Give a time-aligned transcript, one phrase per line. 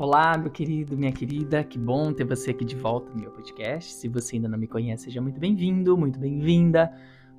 [0.00, 3.92] Olá, meu querido, minha querida, que bom ter você aqui de volta no meu podcast.
[3.92, 6.88] Se você ainda não me conhece, seja muito bem-vindo, muito bem-vinda.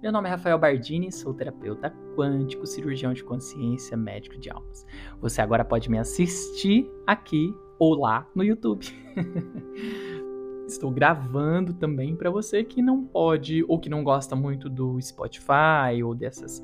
[0.04, 4.86] Meu nome é Rafael Bardini, sou terapeuta quântico, cirurgião de consciência, médico de almas.
[5.22, 8.86] Você agora pode me assistir aqui ou lá no YouTube.
[10.68, 16.04] Estou gravando também para você que não pode ou que não gosta muito do Spotify
[16.04, 16.62] ou dessas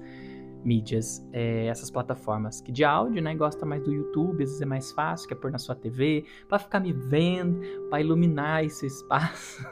[0.66, 3.36] mídias, é, essas plataformas que de áudio, né?
[3.36, 6.58] Gosta mais do YouTube, às vezes é mais fácil, quer pôr na sua TV, para
[6.58, 9.64] ficar me vendo, para iluminar esse espaço,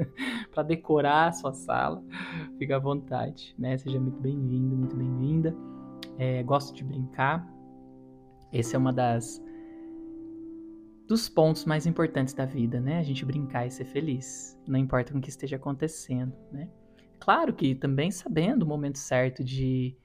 [0.52, 2.04] para decorar a sua sala.
[2.58, 3.78] Fica à vontade, né?
[3.78, 5.56] Seja muito bem-vindo, muito bem-vinda.
[6.18, 7.48] É, gosto de brincar.
[8.52, 9.42] Esse é uma das
[11.08, 12.98] dos pontos mais importantes da vida, né?
[12.98, 16.68] A gente brincar e ser feliz, não importa com o que esteja acontecendo, né?
[17.18, 19.96] Claro que também sabendo o momento certo de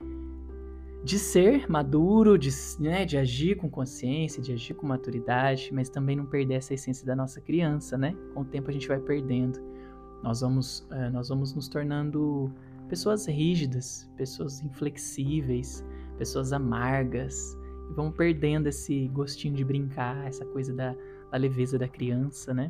[1.08, 2.50] de ser maduro, de,
[2.82, 7.06] né, de agir com consciência, de agir com maturidade, mas também não perder essa essência
[7.06, 8.14] da nossa criança, né?
[8.34, 9.58] Com o tempo a gente vai perdendo.
[10.22, 12.52] Nós vamos, uh, nós vamos nos tornando
[12.90, 15.82] pessoas rígidas, pessoas inflexíveis,
[16.18, 17.58] pessoas amargas,
[17.90, 20.94] e vamos perdendo esse gostinho de brincar, essa coisa da,
[21.32, 22.70] da leveza da criança, né?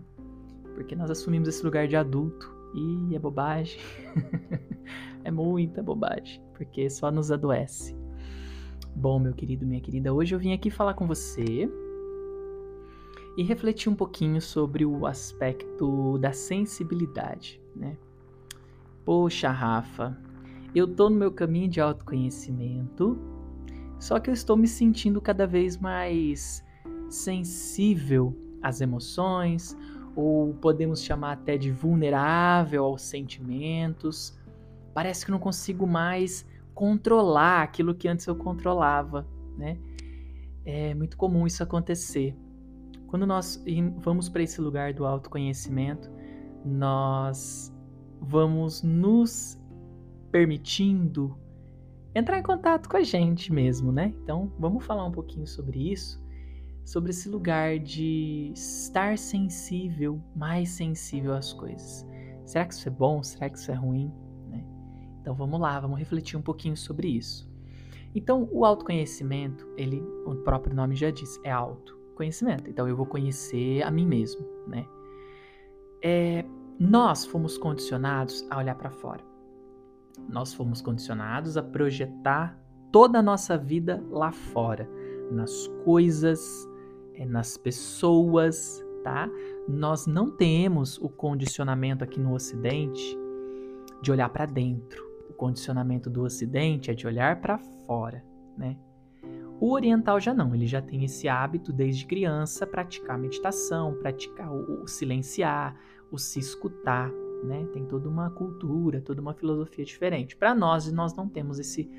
[0.75, 3.80] Porque nós assumimos esse lugar de adulto e é bobagem.
[5.25, 7.97] é muita bobagem, porque só nos adoece.
[8.99, 11.69] Bom, meu querido, minha querida, hoje eu vim aqui falar com você
[13.37, 17.95] e refletir um pouquinho sobre o aspecto da sensibilidade, né?
[19.05, 20.17] Poxa, Rafa,
[20.73, 23.19] eu tô no meu caminho de autoconhecimento,
[23.99, 26.65] só que eu estou me sentindo cada vez mais
[27.07, 29.77] sensível às emoções,
[30.15, 34.35] ou podemos chamar até de vulnerável aos sentimentos.
[34.91, 36.43] Parece que não consigo mais
[36.78, 39.80] controlar aquilo que antes eu controlava, né?
[40.64, 42.38] É muito comum isso acontecer.
[43.08, 43.59] Quando nós
[43.97, 46.08] vamos para esse lugar do autoconhecimento,
[46.64, 47.73] nós
[48.21, 49.60] vamos nos
[50.32, 51.36] permitindo
[52.14, 54.14] entrar em contato com a gente mesmo, né?
[54.21, 56.23] Então, vamos falar um pouquinho sobre isso,
[56.86, 62.05] sobre esse lugar de estar sensível, mais sensível às coisas.
[62.45, 63.23] Será que isso é bom?
[63.23, 64.14] Será que isso é ruim?
[65.27, 67.45] Então vamos lá, vamos refletir um pouquinho sobre isso.
[68.15, 72.70] Então, o autoconhecimento, ele, o próprio nome já diz, é autoconhecimento.
[72.70, 74.86] Então eu vou conhecer a mim mesmo, né?
[76.02, 76.45] É,
[76.80, 79.21] nós fomos condicionados a olhar para fora.
[80.30, 82.58] Nós fomos condicionados a projetar
[82.89, 84.89] toda a nossa vida lá fora,
[85.30, 86.66] nas coisas,
[87.16, 89.30] é, nas pessoas, tá?
[89.67, 93.20] Nós não temos o condicionamento aqui no Ocidente
[94.02, 98.23] de olhar para dentro condicionamento do Ocidente é de olhar para fora,
[98.58, 98.77] né?
[99.60, 104.83] O oriental já não, ele já tem esse hábito desde criança praticar meditação, praticar o,
[104.83, 105.76] o silenciar,
[106.11, 107.11] o se escutar,
[107.43, 107.67] né?
[107.73, 110.36] Tem toda uma cultura, toda uma filosofia diferente.
[110.36, 111.89] Para nós, nós não temos esse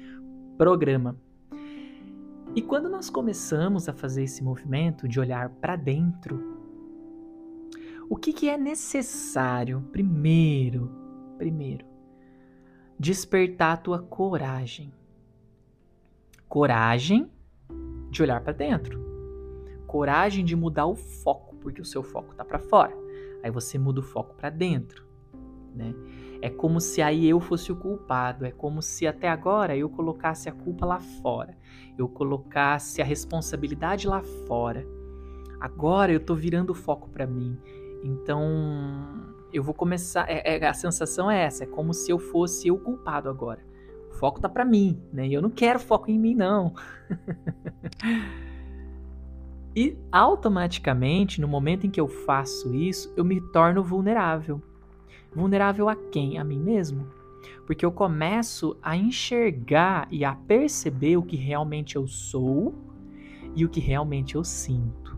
[0.56, 1.16] programa.
[2.54, 6.58] E quando nós começamos a fazer esse movimento de olhar para dentro,
[8.08, 10.90] o que, que é necessário primeiro?
[11.36, 11.84] Primeiro,
[12.98, 14.92] despertar a tua coragem.
[16.48, 17.30] Coragem
[18.10, 19.06] de olhar para dentro.
[19.86, 22.96] Coragem de mudar o foco, porque o seu foco tá para fora.
[23.42, 25.06] Aí você muda o foco para dentro,
[25.74, 25.94] né?
[26.40, 30.48] É como se aí eu fosse o culpado, é como se até agora eu colocasse
[30.48, 31.56] a culpa lá fora.
[31.96, 34.86] Eu colocasse a responsabilidade lá fora.
[35.60, 37.58] Agora eu tô virando o foco para mim.
[38.04, 40.28] Então, eu vou começar.
[40.28, 43.60] É, é, a sensação é essa, é como se eu fosse o culpado agora.
[44.10, 45.26] O foco tá para mim, né?
[45.26, 46.74] E eu não quero foco em mim, não.
[49.74, 54.62] e automaticamente, no momento em que eu faço isso, eu me torno vulnerável.
[55.34, 56.38] Vulnerável a quem?
[56.38, 57.06] A mim mesmo.
[57.66, 62.74] Porque eu começo a enxergar e a perceber o que realmente eu sou
[63.54, 65.17] e o que realmente eu sinto.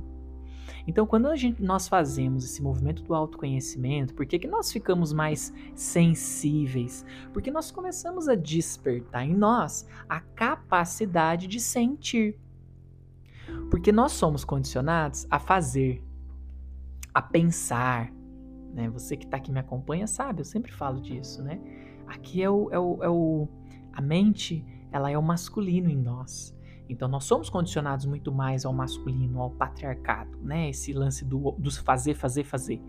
[0.87, 5.13] Então, quando a gente, nós fazemos esse movimento do autoconhecimento, por que, que nós ficamos
[5.13, 7.05] mais sensíveis?
[7.33, 12.39] Porque nós começamos a despertar em nós a capacidade de sentir.
[13.71, 16.03] Porque nós somos condicionados a fazer,
[17.13, 18.13] a pensar.
[18.73, 18.89] Né?
[18.91, 21.61] Você que está aqui me acompanha sabe, eu sempre falo disso, né?
[22.07, 23.49] Aqui é o, é o, é o
[23.93, 26.55] a mente, ela é o masculino em nós.
[26.91, 30.71] Então nós somos condicionados muito mais ao masculino, ao patriarcado, né?
[30.71, 32.83] Esse lance do, dos fazer, fazer, fazer.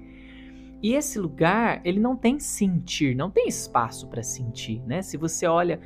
[0.81, 5.03] E esse lugar, ele não tem sentir, não tem espaço para sentir, né?
[5.03, 5.79] Se você olha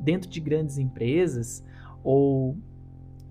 [0.00, 1.64] dentro de grandes empresas
[2.02, 2.56] ou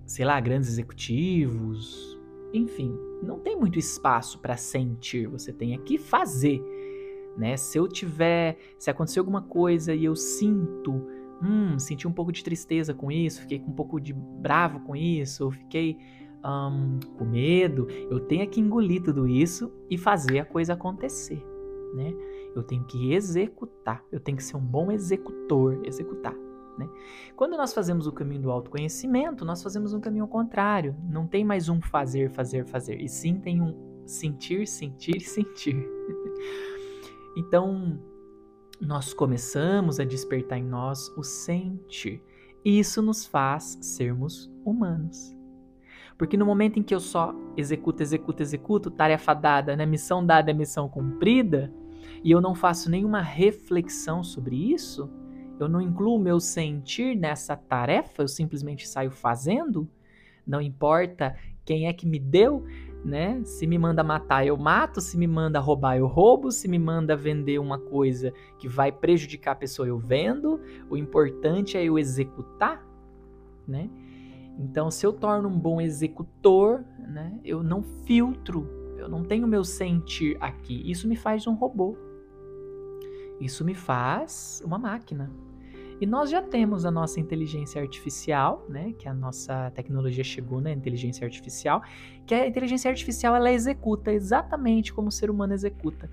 [0.06, 2.18] sei lá, grandes executivos,
[2.52, 6.60] enfim, não tem muito espaço para sentir, você tem que fazer,
[7.36, 7.56] né?
[7.58, 11.06] Se eu tiver, se acontecer alguma coisa e eu sinto,
[11.42, 15.50] hum, senti um pouco de tristeza com isso, fiquei um pouco de bravo com isso,
[15.50, 15.98] fiquei
[16.44, 21.44] um, com medo, eu tenho que engolir tudo isso e fazer a coisa acontecer,
[21.94, 22.12] né?
[22.54, 26.34] Eu tenho que executar, eu tenho que ser um bom executor, executar.
[26.76, 26.88] Né?
[27.36, 30.96] Quando nós fazemos o caminho do autoconhecimento, nós fazemos um caminho contrário.
[31.08, 33.00] Não tem mais um fazer, fazer, fazer.
[33.00, 35.86] E sim tem um sentir, sentir, sentir.
[37.36, 38.00] então,
[38.80, 42.22] nós começamos a despertar em nós o sentir.
[42.64, 45.36] E isso nos faz sermos humanos.
[46.16, 49.86] Porque no momento em que eu só executo, executo, executo, tarefa dada, né?
[49.86, 51.72] missão dada é missão cumprida,
[52.22, 55.10] e eu não faço nenhuma reflexão sobre isso,
[55.58, 59.88] eu não incluo meu sentir nessa tarefa, eu simplesmente saio fazendo,
[60.46, 61.36] não importa
[61.70, 62.64] quem é que me deu,
[63.04, 63.40] né?
[63.44, 67.14] Se me manda matar, eu mato, se me manda roubar, eu roubo, se me manda
[67.14, 70.60] vender uma coisa que vai prejudicar a pessoa, eu vendo.
[70.90, 72.84] O importante é eu executar,
[73.68, 73.88] né?
[74.58, 78.68] Então, se eu torno um bom executor, né, eu não filtro,
[78.98, 80.82] eu não tenho meu sentir aqui.
[80.90, 81.96] Isso me faz um robô.
[83.40, 85.30] Isso me faz uma máquina.
[86.00, 90.70] E nós já temos a nossa inteligência artificial, né, que a nossa tecnologia chegou na
[90.70, 91.82] né, inteligência artificial,
[92.26, 96.10] que a inteligência artificial ela executa exatamente como o ser humano executa.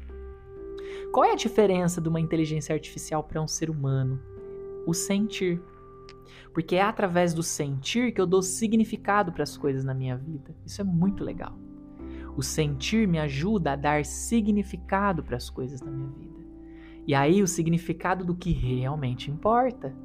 [1.14, 4.20] Qual é a diferença de uma inteligência artificial para um ser humano?
[4.86, 5.62] O sentir.
[6.54, 10.54] Porque é através do sentir que eu dou significado para as coisas na minha vida.
[10.66, 11.58] Isso é muito legal.
[12.36, 16.37] O sentir me ajuda a dar significado para as coisas na minha vida.
[17.08, 19.96] E aí o significado do que realmente importa.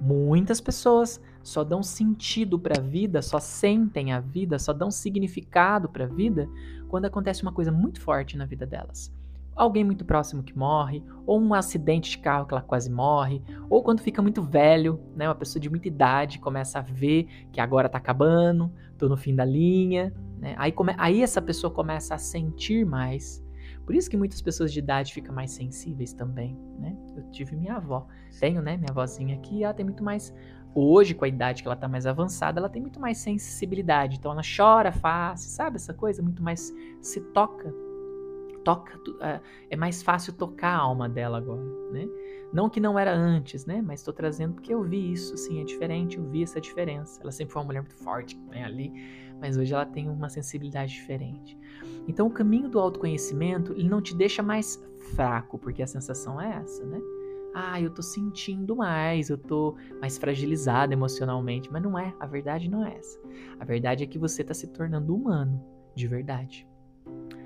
[0.00, 5.88] Muitas pessoas só dão sentido para a vida, só sentem a vida, só dão significado
[5.88, 6.48] para a vida
[6.88, 9.14] quando acontece uma coisa muito forte na vida delas.
[9.54, 13.84] Alguém muito próximo que morre, ou um acidente de carro que ela quase morre, ou
[13.84, 17.86] quando fica muito velho, né, uma pessoa de muita idade começa a ver que agora
[17.86, 20.56] está acabando, tô no fim da linha, né?
[20.58, 23.43] Aí, come, aí essa pessoa começa a sentir mais
[23.84, 26.96] por isso que muitas pessoas de idade ficam mais sensíveis também, né?
[27.16, 28.06] Eu tive minha avó,
[28.40, 30.32] tenho, né, minha avózinha aqui, ela tem muito mais
[30.74, 34.32] hoje com a idade que ela tá mais avançada, ela tem muito mais sensibilidade, então
[34.32, 37.72] ela chora fácil, sabe essa coisa, muito mais se toca.
[38.64, 39.40] Toca, é,
[39.70, 42.08] é mais fácil tocar a alma dela agora, né?
[42.50, 43.82] Não que não era antes, né?
[43.82, 47.20] Mas estou trazendo porque eu vi isso, sim, é diferente, eu vi essa diferença.
[47.20, 48.90] Ela sempre foi uma mulher muito forte, vem ali,
[49.44, 51.58] mas hoje ela tem uma sensibilidade diferente.
[52.08, 54.82] Então, o caminho do autoconhecimento, ele não te deixa mais
[55.14, 56.98] fraco, porque a sensação é essa, né?
[57.54, 62.70] Ah, eu tô sentindo mais, eu tô mais fragilizado emocionalmente, mas não é, a verdade
[62.70, 63.20] não é essa.
[63.60, 65.62] A verdade é que você está se tornando humano,
[65.94, 66.66] de verdade.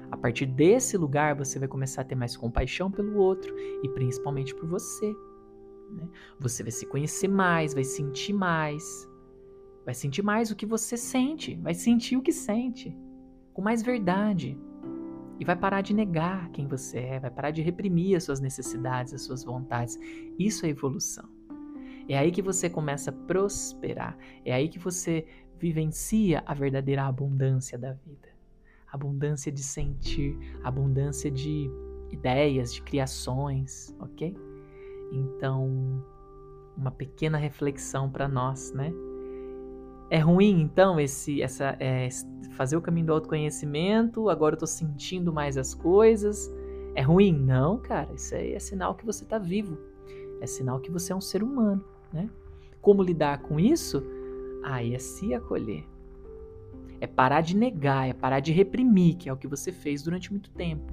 [0.09, 3.53] A partir desse lugar, você vai começar a ter mais compaixão pelo outro
[3.83, 5.12] e principalmente por você.
[5.91, 6.09] Né?
[6.39, 9.08] Você vai se conhecer mais, vai sentir mais,
[9.88, 12.94] vai sentir mais o que você sente, vai sentir o que sente
[13.55, 14.55] com mais verdade.
[15.40, 19.14] E vai parar de negar quem você é, vai parar de reprimir as suas necessidades,
[19.14, 19.99] as suas vontades.
[20.38, 21.26] Isso é evolução.
[22.06, 24.18] É aí que você começa a prosperar.
[24.45, 25.25] É aí que você
[25.59, 28.28] vivencia a verdadeira abundância da vida.
[28.92, 31.71] Abundância de sentir, abundância de
[32.11, 34.37] ideias, de criações, ok?
[35.11, 36.04] Então,
[36.76, 38.92] uma pequena reflexão para nós, né?
[40.11, 42.09] É ruim, então, esse, essa, é,
[42.53, 46.50] fazer o caminho do autoconhecimento, agora eu tô sentindo mais as coisas.
[46.95, 47.33] É ruim?
[47.33, 48.12] Não, cara.
[48.15, 49.79] Isso aí é sinal que você tá vivo.
[50.41, 52.29] É sinal que você é um ser humano, né?
[52.81, 54.03] Como lidar com isso?
[54.62, 55.85] Aí é se acolher.
[57.00, 60.31] É parar de negar, é parar de reprimir, que é o que você fez durante
[60.33, 60.93] muito tempo.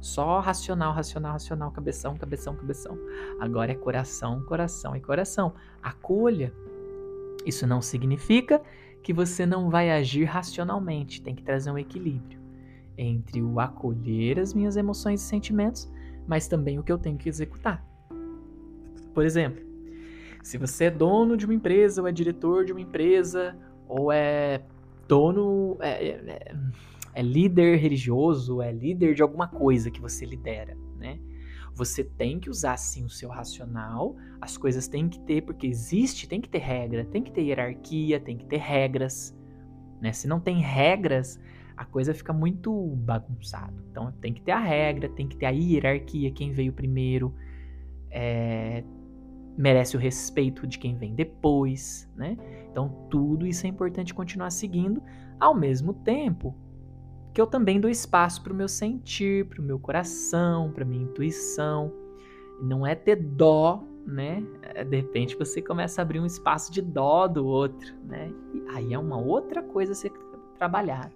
[0.00, 2.98] Só racional, racional, racional, cabeção, cabeção, cabeção.
[3.40, 5.54] Agora é coração, coração e coração.
[5.82, 6.52] Acolha,
[7.48, 8.60] isso não significa
[9.02, 12.38] que você não vai agir racionalmente, tem que trazer um equilíbrio
[12.96, 15.90] entre o acolher as minhas emoções e sentimentos,
[16.26, 17.84] mas também o que eu tenho que executar.
[19.14, 19.64] Por exemplo,
[20.42, 23.56] se você é dono de uma empresa, ou é diretor de uma empresa,
[23.88, 24.62] ou é
[25.06, 26.56] dono, é, é,
[27.14, 31.18] é líder religioso, é líder de alguma coisa que você lidera, né?
[31.78, 36.28] Você tem que usar sim o seu racional, as coisas têm que ter, porque existe,
[36.28, 39.32] tem que ter regra, tem que ter hierarquia, tem que ter regras.
[40.00, 40.12] Né?
[40.12, 41.40] Se não tem regras,
[41.76, 43.72] a coisa fica muito bagunçada.
[43.92, 47.32] Então tem que ter a regra, tem que ter a hierarquia, quem veio primeiro.
[48.10, 48.82] É...
[49.56, 52.36] merece o respeito de quem vem depois, né?
[52.72, 55.00] Então, tudo isso é importante continuar seguindo,
[55.38, 56.56] ao mesmo tempo
[57.38, 61.04] que eu também dou espaço para o meu sentir, para o meu coração, para minha
[61.04, 61.92] intuição.
[62.60, 64.42] Não é ter dó, né?
[64.60, 68.32] É, de repente você começa a abrir um espaço de dó do outro, né?
[68.52, 70.10] E aí é uma outra coisa ser
[70.56, 71.12] trabalhar.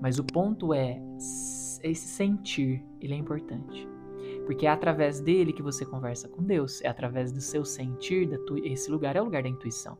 [0.00, 3.88] Mas o ponto é esse sentir, ele é importante.
[4.46, 8.38] Porque é através dele que você conversa com Deus, é através do seu sentir, da
[8.38, 8.56] tu...
[8.58, 9.98] esse lugar é o lugar da intuição.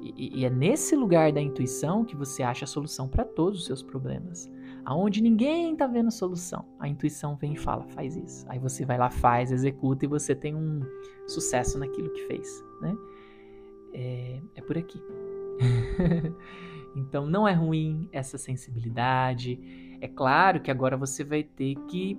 [0.00, 3.66] E, e é nesse lugar da intuição que você acha a solução para todos os
[3.66, 4.50] seus problemas.
[4.84, 8.46] Aonde ninguém está vendo solução, a intuição vem e fala, faz isso.
[8.48, 10.80] Aí você vai lá, faz, executa e você tem um
[11.26, 12.96] sucesso naquilo que fez, né?
[13.92, 15.02] É, é por aqui.
[16.96, 19.60] então não é ruim essa sensibilidade.
[20.00, 22.18] É claro que agora você vai ter que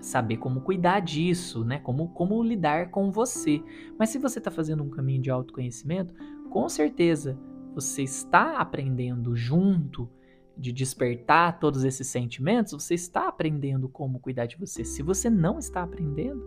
[0.00, 1.78] saber como cuidar disso, né?
[1.78, 3.62] Como, como lidar com você.
[3.98, 6.14] Mas se você está fazendo um caminho de autoconhecimento,
[6.50, 7.38] com certeza
[7.74, 10.08] você está aprendendo junto
[10.56, 14.84] de despertar todos esses sentimentos, você está aprendendo como cuidar de você.
[14.84, 16.44] Se você não está aprendendo,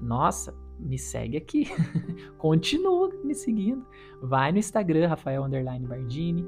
[0.00, 1.66] nossa, me segue aqui.
[2.38, 3.84] Continua me seguindo.
[4.22, 5.44] Vai no Instagram, Rafael
[5.88, 6.46] Bardini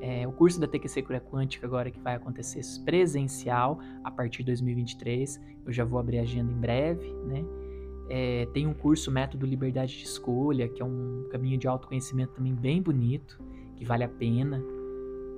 [0.00, 4.46] é, o curso da TQC Cura Quântica agora que vai acontecer presencial a partir de
[4.46, 5.40] 2023.
[5.64, 7.44] Eu já vou abrir a agenda em breve, né?
[8.52, 12.82] Tem um curso Método Liberdade de Escolha, que é um caminho de autoconhecimento também bem
[12.82, 13.38] bonito,
[13.76, 14.62] que vale a pena.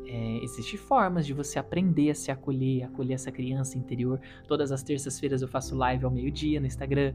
[0.06, 4.20] É, Existem formas de você aprender a se acolher, acolher essa criança interior.
[4.46, 7.14] Todas as terças-feiras eu faço live ao meio-dia no Instagram.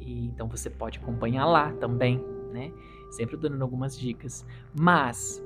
[0.00, 2.72] E, então você pode acompanhar lá também, né?
[3.10, 4.44] Sempre dando algumas dicas.
[4.78, 5.42] Mas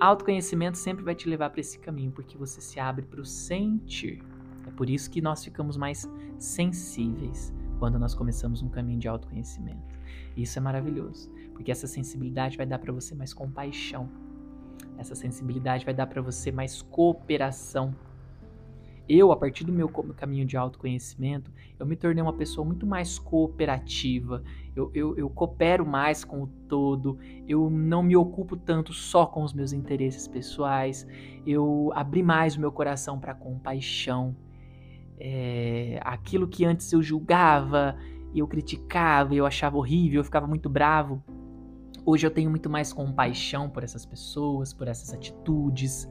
[0.00, 4.22] Autoconhecimento sempre vai te levar para esse caminho, porque você se abre para o sentir.
[4.66, 6.08] É por isso que nós ficamos mais
[6.38, 9.98] sensíveis quando nós começamos um caminho de autoconhecimento.
[10.36, 14.08] Isso é maravilhoso, porque essa sensibilidade vai dar para você mais compaixão.
[14.96, 17.92] Essa sensibilidade vai dar para você mais cooperação
[19.12, 23.18] eu, a partir do meu caminho de autoconhecimento, eu me tornei uma pessoa muito mais
[23.18, 24.40] cooperativa.
[24.76, 27.18] Eu, eu, eu, coopero mais com o todo.
[27.48, 31.08] Eu não me ocupo tanto só com os meus interesses pessoais.
[31.44, 34.36] Eu abri mais o meu coração para compaixão.
[35.20, 37.96] É, aquilo que antes eu julgava,
[38.34, 41.22] eu criticava, eu achava horrível, eu ficava muito bravo.
[42.06, 46.08] Hoje eu tenho muito mais compaixão por essas pessoas, por essas atitudes.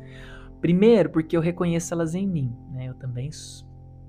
[0.62, 2.88] Primeiro, porque eu reconheço elas em mim, né?
[2.88, 3.30] Eu também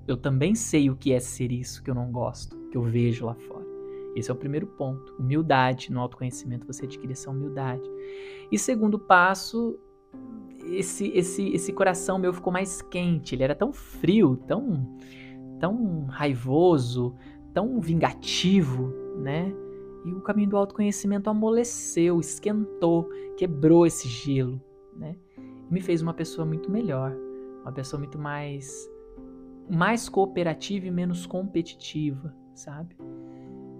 [0.07, 3.25] eu também sei o que é ser isso que eu não gosto, que eu vejo
[3.25, 3.65] lá fora.
[4.15, 5.15] Esse é o primeiro ponto.
[5.17, 7.89] Humildade no autoconhecimento, você adquire essa humildade.
[8.51, 9.79] E segundo passo,
[10.65, 14.87] esse esse esse coração meu ficou mais quente, ele era tão frio, tão
[15.59, 17.15] tão raivoso,
[17.53, 19.53] tão vingativo, né?
[20.03, 24.59] E o caminho do autoconhecimento amoleceu, esquentou, quebrou esse gelo,
[24.95, 25.15] né?
[25.71, 27.15] me fez uma pessoa muito melhor,
[27.61, 28.91] uma pessoa muito mais
[29.69, 32.97] mais cooperativa e menos competitiva, sabe?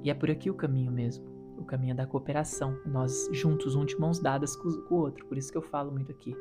[0.02, 1.30] E é por aqui o caminho mesmo.
[1.58, 2.80] O caminho da cooperação.
[2.86, 5.26] Nós juntos, um de mãos dadas com o outro.
[5.26, 6.34] Por isso que eu falo muito aqui.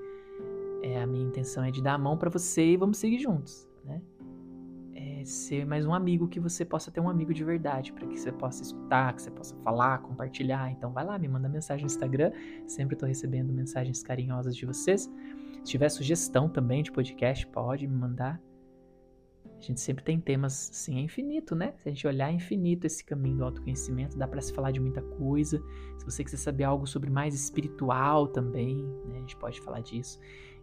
[0.82, 3.68] É, a minha intenção é de dar a mão para você e vamos seguir juntos,
[3.84, 4.00] né?
[4.94, 8.18] É ser mais um amigo que você possa ter um amigo de verdade, para que
[8.18, 10.70] você possa escutar, que você possa falar, compartilhar.
[10.70, 12.32] Então vai lá, me manda mensagem no Instagram.
[12.66, 15.10] Sempre estou recebendo mensagens carinhosas de vocês.
[15.62, 18.40] Se tiver sugestão também de podcast, pode me mandar.
[19.44, 21.74] A gente sempre tem temas, assim, é infinito, né?
[21.76, 24.80] Se a gente olhar, é infinito esse caminho do autoconhecimento, dá para se falar de
[24.80, 25.62] muita coisa.
[25.98, 29.16] Se você quiser saber algo sobre mais espiritual também, né?
[29.16, 30.18] A gente pode falar disso.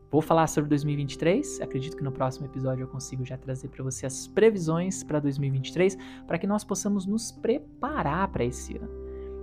[0.09, 1.61] Vou falar sobre 2023.
[1.61, 5.97] Acredito que no próximo episódio eu consigo já trazer para você as previsões para 2023,
[6.25, 8.89] para que nós possamos nos preparar para esse ano.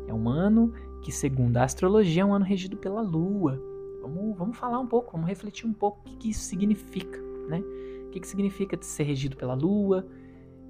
[0.09, 3.61] É um ano que, segundo a astrologia, é um ano regido pela Lua.
[4.01, 7.63] Vamos, vamos falar um pouco, vamos refletir um pouco o que, que isso significa, né?
[8.07, 10.07] O que, que significa ser regido pela Lua?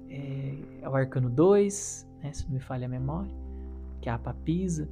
[0.09, 3.31] É, é o arcano 2, né, se não me falha a memória,
[4.01, 4.89] que é a papisa.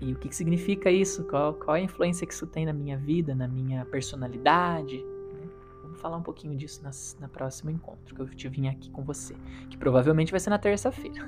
[0.00, 1.24] E o que, que significa isso?
[1.24, 4.98] Qual, qual a influência que isso tem na minha vida, na minha personalidade?
[4.98, 5.48] Né?
[5.82, 9.02] Vamos falar um pouquinho disso nas, na próximo encontro que eu te vim aqui com
[9.02, 9.34] você,
[9.70, 11.26] que provavelmente vai ser na terça-feira.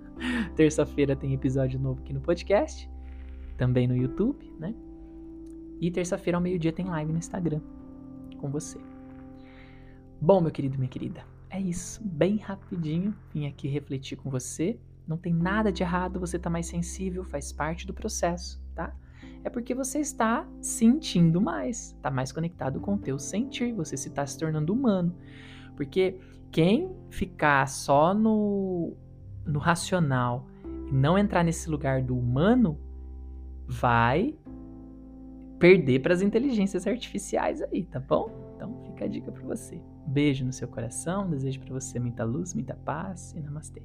[0.54, 2.90] terça-feira tem episódio novo aqui no podcast,
[3.56, 4.74] também no YouTube, né?
[5.80, 7.60] E terça-feira ao meio-dia tem live no Instagram
[8.38, 8.78] com você.
[10.20, 12.02] Bom, meu querido, minha querida, é isso.
[12.04, 14.78] Bem rapidinho, vim aqui refletir com você.
[15.10, 18.94] Não tem nada de errado, você tá mais sensível, faz parte do processo, tá?
[19.42, 24.06] É porque você está sentindo mais, tá mais conectado com o teu sentir, você se
[24.06, 25.12] está se tornando humano.
[25.74, 26.20] Porque
[26.52, 28.96] quem ficar só no,
[29.44, 30.46] no racional
[30.88, 32.78] e não entrar nesse lugar do humano,
[33.66, 34.38] vai
[35.58, 38.30] perder para as inteligências artificiais aí, tá bom?
[38.54, 39.82] Então fica a dica para você.
[40.06, 43.82] Beijo no seu coração, desejo para você muita luz, muita paz e namastê.